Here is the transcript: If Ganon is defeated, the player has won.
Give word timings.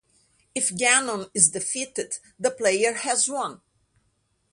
If 0.55 0.69
Ganon 0.69 1.29
is 1.35 1.49
defeated, 1.51 2.17
the 2.39 2.49
player 2.49 2.93
has 2.93 3.29
won. 3.29 3.61